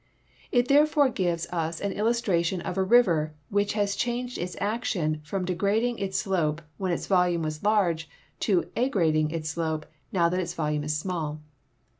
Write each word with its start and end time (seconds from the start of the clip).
It 0.51 0.67
therefore 0.67 1.09
gives 1.09 1.45
us 1.51 1.79
au 1.79 1.89
illustration 1.91 2.59
of 2.61 2.75
a 2.75 2.81
river 2.81 3.35
which 3.51 3.73
has 3.73 3.95
changed 3.95 4.39
its 4.39 4.55
action 4.59 5.21
from 5.23 5.45
degrading 5.45 5.99
its 5.99 6.17
slope 6.17 6.63
when 6.77 6.91
its 6.91 7.05
volume 7.05 7.43
was 7.43 7.61
large 7.61 8.09
to 8.39 8.63
aggrading 8.75 9.31
its 9.31 9.49
slope 9.49 9.85
now 10.11 10.27
that 10.27 10.39
its 10.39 10.55
volume 10.55 10.83
is 10.83 10.97
small. 10.97 11.39